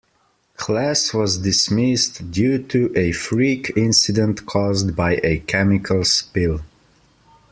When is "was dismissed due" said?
1.13-2.57